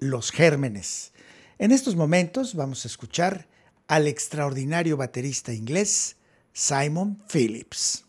los 0.00 0.32
gérmenes. 0.32 1.12
En 1.58 1.70
estos 1.70 1.94
momentos 1.94 2.54
vamos 2.54 2.84
a 2.84 2.88
escuchar 2.88 3.46
al 3.86 4.06
extraordinario 4.06 4.96
baterista 4.96 5.52
inglés 5.52 6.16
Simon 6.52 7.22
Phillips. 7.28 8.04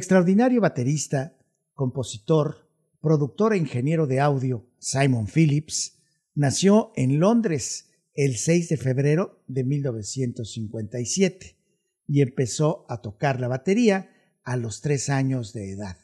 Extraordinario 0.00 0.62
baterista, 0.62 1.36
compositor, 1.74 2.66
productor 3.02 3.52
e 3.52 3.58
ingeniero 3.58 4.06
de 4.06 4.18
audio 4.18 4.64
Simon 4.78 5.26
Phillips 5.26 6.00
nació 6.34 6.90
en 6.96 7.20
Londres 7.20 7.90
el 8.14 8.36
6 8.36 8.70
de 8.70 8.76
febrero 8.78 9.44
de 9.46 9.62
1957 9.62 11.58
y 12.06 12.22
empezó 12.22 12.86
a 12.88 13.02
tocar 13.02 13.40
la 13.40 13.48
batería 13.48 14.10
a 14.42 14.56
los 14.56 14.80
tres 14.80 15.10
años 15.10 15.52
de 15.52 15.72
edad. 15.72 15.98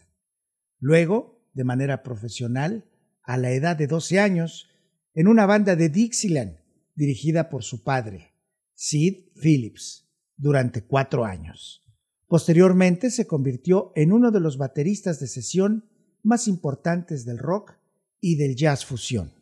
Luego, 0.79 1.49
de 1.55 1.65
manera 1.65 2.03
profesional, 2.03 2.85
a 3.23 3.39
la 3.39 3.53
edad 3.53 3.77
de 3.77 3.87
12 3.87 4.21
años, 4.21 4.69
en 5.15 5.27
una 5.27 5.47
banda 5.47 5.75
de 5.75 5.89
Dixieland 5.89 6.59
dirigida 6.95 7.49
por 7.49 7.65
su 7.65 7.83
padre, 7.83 8.35
Sid 8.75 9.31
Phillips, 9.41 10.07
durante 10.37 10.85
cuatro 10.85 11.25
años. 11.25 11.86
Posteriormente 12.29 13.11
se 13.11 13.27
convirtió 13.27 13.93
en 13.95 14.13
uno 14.13 14.31
de 14.31 14.41
los 14.41 14.59
bateristas 14.59 15.21
de 15.21 15.29
sesión 15.29 15.89
más 16.23 16.49
importantes 16.49 17.25
del 17.25 17.39
rock 17.39 17.75
y 18.21 18.37
del 18.37 18.57
jazz 18.57 18.85
fusión. 18.85 19.33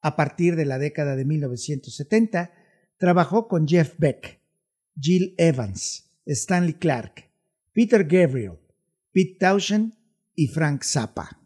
A 0.00 0.14
partir 0.14 0.54
de 0.54 0.64
la 0.64 0.78
década 0.78 1.16
de 1.16 1.24
1970, 1.24 2.52
trabajó 2.98 3.48
con 3.48 3.66
Jeff 3.66 3.94
Beck, 3.98 4.40
Jill 5.00 5.34
Evans, 5.38 6.10
Stanley 6.24 6.74
Clark, 6.74 7.30
Peter 7.72 8.04
Gabriel, 8.04 8.58
Pete 9.12 9.36
Townshend 9.40 9.94
y 10.34 10.46
Frank 10.46 10.84
Zappa. 10.84 11.37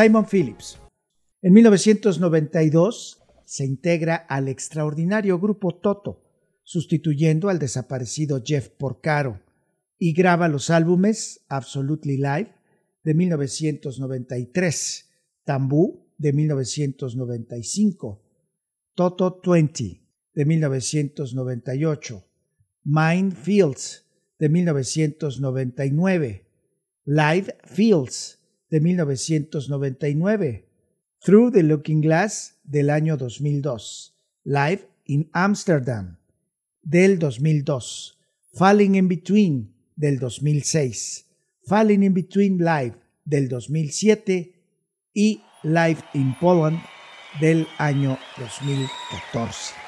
Simon 0.00 0.26
Phillips. 0.26 0.78
En 1.42 1.52
1992 1.54 3.20
se 3.44 3.64
integra 3.64 4.14
al 4.14 4.46
extraordinario 4.46 5.40
grupo 5.40 5.74
Toto, 5.74 6.22
sustituyendo 6.62 7.48
al 7.48 7.58
desaparecido 7.58 8.40
Jeff 8.46 8.68
Porcaro, 8.68 9.40
y 9.98 10.12
graba 10.12 10.46
los 10.46 10.70
álbumes 10.70 11.44
Absolutely 11.48 12.16
Live 12.16 12.54
de 13.02 13.14
1993, 13.14 15.10
Tambú 15.42 16.06
de 16.16 16.32
1995, 16.32 18.22
Toto 18.94 19.40
20 19.44 20.00
de 20.32 20.44
1998, 20.44 22.24
Mind 22.84 23.34
Fields 23.34 24.04
de 24.38 24.48
1999, 24.48 26.46
Live 27.04 27.56
Fields 27.64 28.37
de 28.70 28.80
1999, 28.80 30.66
Through 31.24 31.52
the 31.52 31.62
Looking 31.62 32.00
Glass 32.00 32.58
del 32.64 32.90
año 32.90 33.16
2002, 33.16 34.14
Live 34.44 34.88
in 35.04 35.28
Amsterdam 35.32 36.18
del 36.82 37.18
2002, 37.18 38.16
Falling 38.54 38.94
in 38.94 39.08
Between 39.08 39.74
del 39.96 40.18
2006, 40.18 41.26
Falling 41.66 42.02
in 42.02 42.14
Between 42.14 42.58
Live 42.58 42.96
del 43.24 43.48
2007 43.48 44.52
y 45.12 45.42
Live 45.62 46.02
in 46.14 46.34
Poland 46.38 46.78
del 47.40 47.66
año 47.78 48.18
2014. 48.38 49.87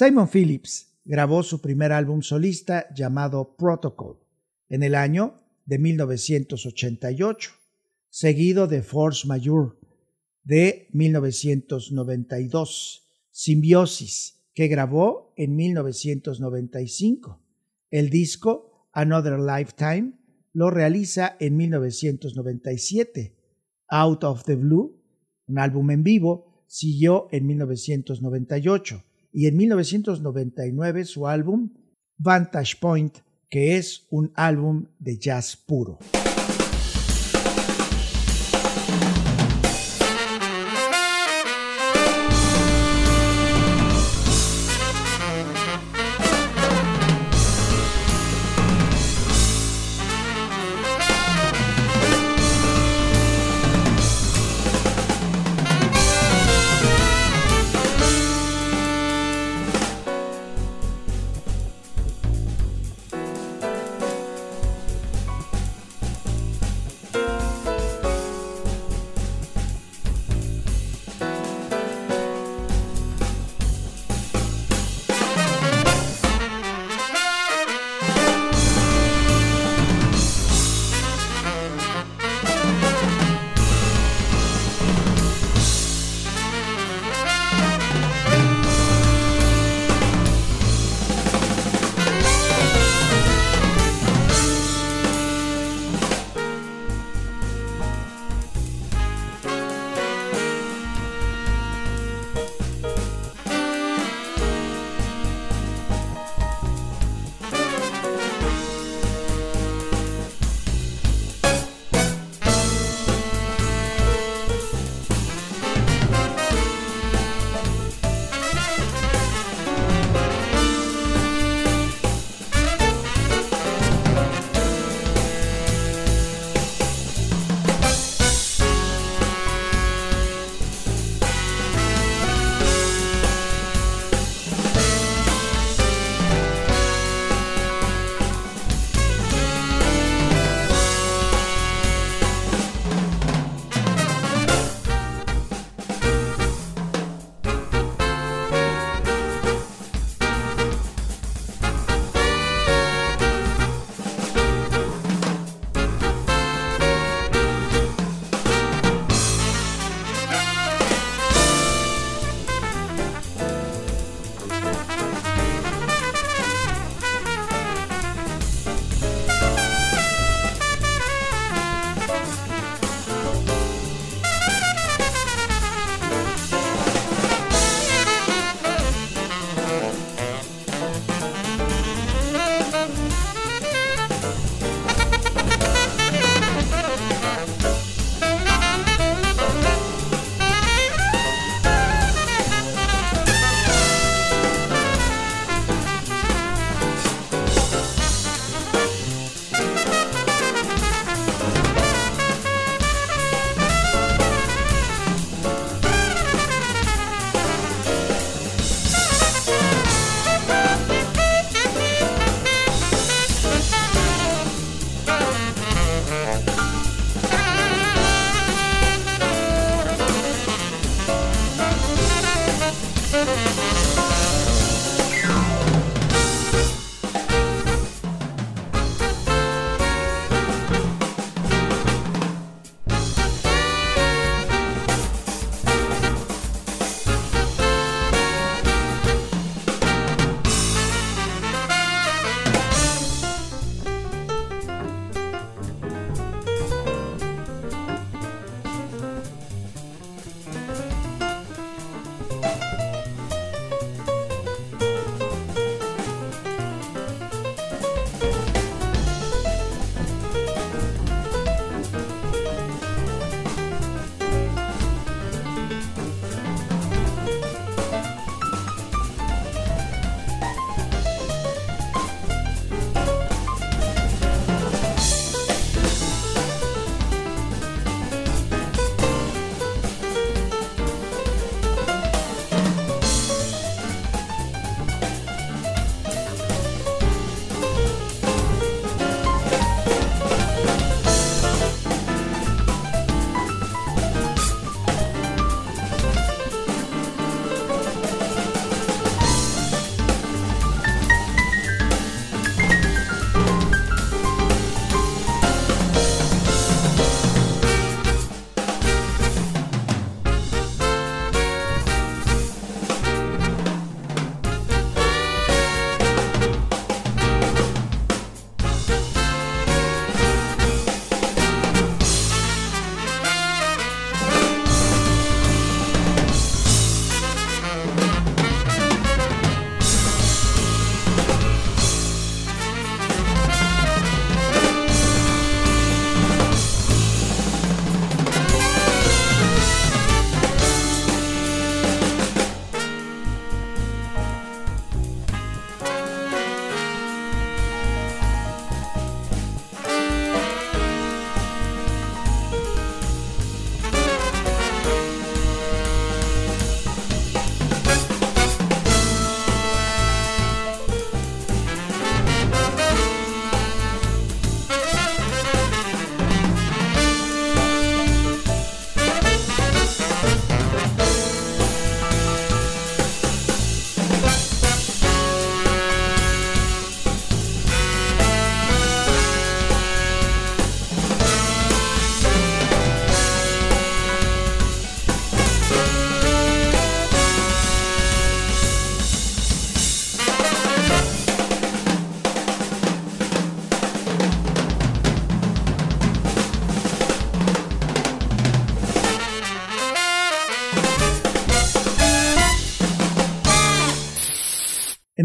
Simon 0.00 0.30
Phillips 0.30 0.96
grabó 1.04 1.42
su 1.42 1.60
primer 1.60 1.92
álbum 1.92 2.22
solista 2.22 2.86
llamado 2.94 3.54
Protocol 3.58 4.16
en 4.70 4.82
el 4.82 4.94
año 4.94 5.42
de 5.66 5.78
1988, 5.78 7.50
seguido 8.08 8.66
de 8.66 8.80
Force 8.80 9.28
Majeure 9.28 9.76
de 10.42 10.88
1992, 10.94 13.10
Symbiosis, 13.30 14.40
que 14.54 14.68
grabó 14.68 15.34
en 15.36 15.54
1995. 15.54 17.38
El 17.90 18.08
disco 18.08 18.88
Another 18.94 19.38
Lifetime 19.38 20.14
lo 20.54 20.70
realiza 20.70 21.36
en 21.40 21.58
1997. 21.58 23.36
Out 23.86 24.24
of 24.24 24.44
the 24.44 24.56
Blue, 24.56 24.98
un 25.46 25.58
álbum 25.58 25.90
en 25.90 26.02
vivo, 26.02 26.64
siguió 26.68 27.28
en 27.32 27.46
1998 27.46 29.04
y 29.32 29.46
en 29.46 29.56
1999 29.56 31.04
su 31.04 31.26
álbum 31.26 31.70
Vantage 32.18 32.76
Point, 32.80 33.18
que 33.48 33.76
es 33.76 34.06
un 34.10 34.32
álbum 34.34 34.86
de 34.98 35.18
jazz 35.18 35.56
puro. 35.56 35.98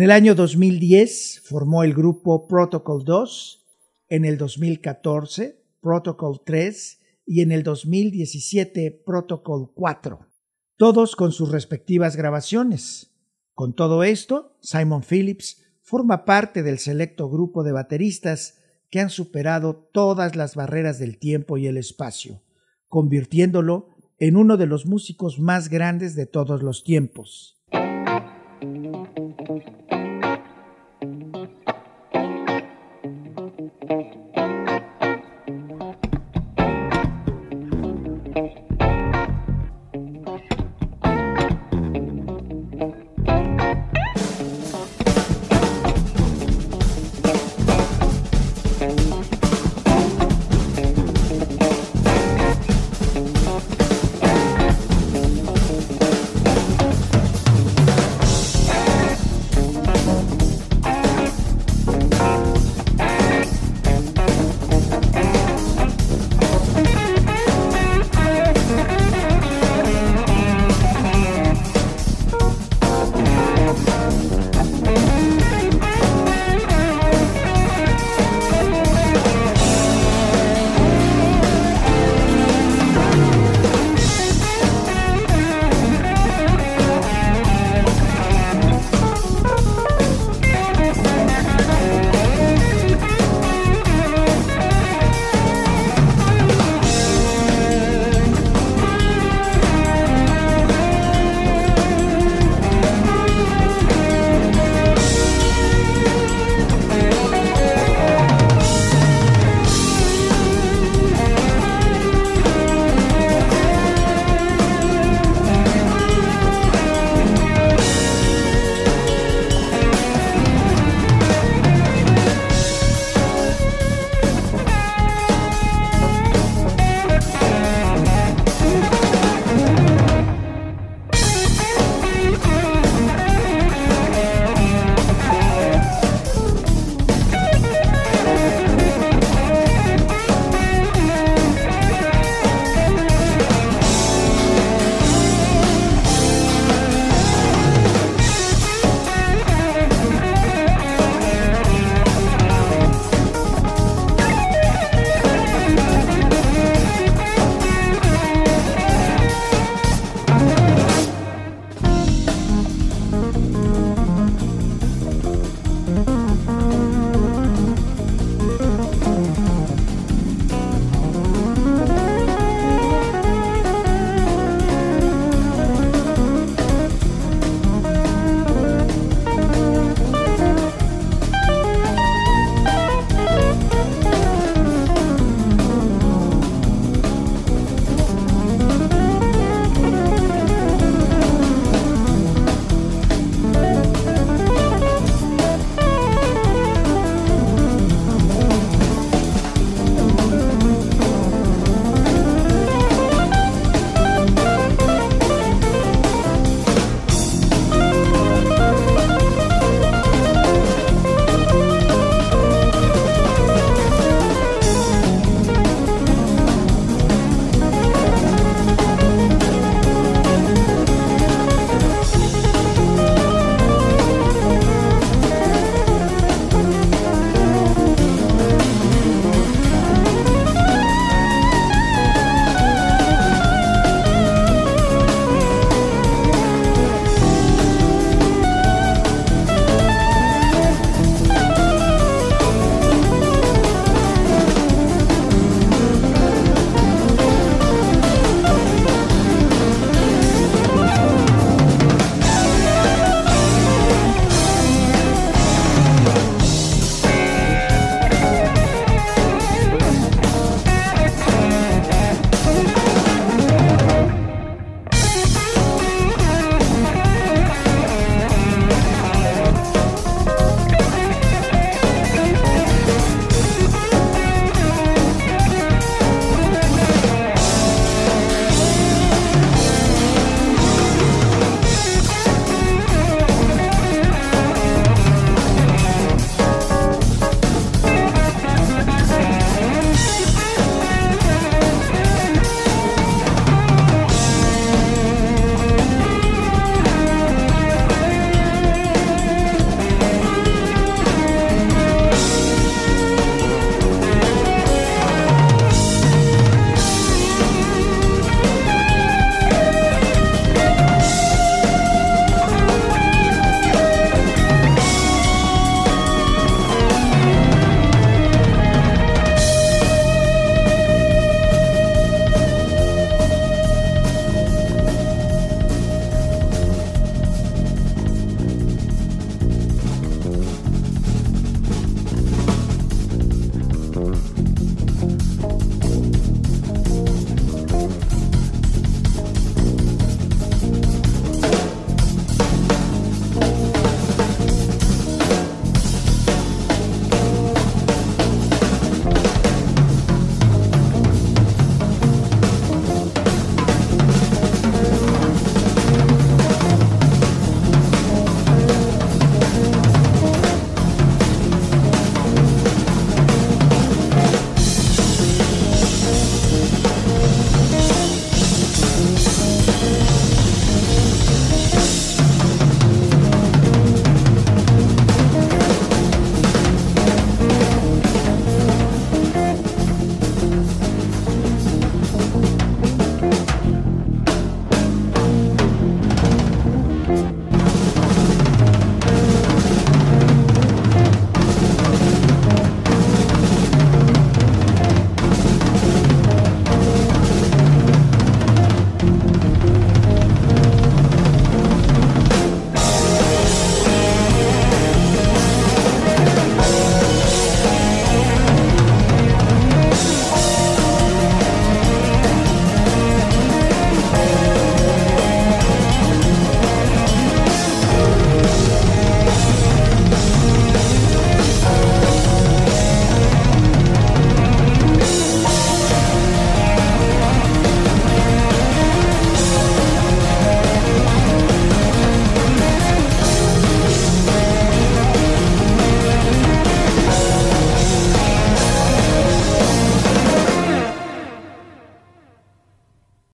El 0.06 0.12
año 0.12 0.36
2010 0.36 1.42
formó 1.46 1.84
el 1.84 1.96
grupo 1.96 2.48
Protocol 2.48 3.04
2, 3.06 3.66
en 4.10 4.24
el 4.24 4.38
2014 4.38 5.66
Protocol 5.82 6.42
3 6.46 7.00
y 7.26 7.42
en 7.42 7.52
el 7.52 7.64
2017 7.64 9.02
Protocol 9.04 9.72
4, 9.74 10.28
todos 10.78 11.16
con 11.16 11.32
sus 11.32 11.50
respectivas 11.50 12.18
grabaciones. 12.18 13.16
Con 13.56 13.74
todo 13.74 14.04
esto, 14.04 14.56
Simon 14.62 15.02
Phillips 15.02 15.64
forma 15.82 16.24
parte 16.24 16.62
del 16.62 16.78
selecto 16.78 17.28
grupo 17.28 17.64
de 17.64 17.72
bateristas 17.72 18.60
que 18.92 19.00
han 19.00 19.10
superado 19.10 19.90
todas 19.92 20.36
las 20.36 20.54
barreras 20.54 21.00
del 21.00 21.18
tiempo 21.18 21.58
y 21.58 21.66
el 21.66 21.78
espacio, 21.78 22.44
convirtiéndolo 22.90 23.90
en 24.20 24.36
uno 24.36 24.58
de 24.58 24.68
los 24.68 24.86
músicos 24.86 25.40
más 25.40 25.68
grandes 25.68 26.14
de 26.14 26.28
todos 26.28 26.62
los 26.62 26.84
tiempos. 26.84 27.55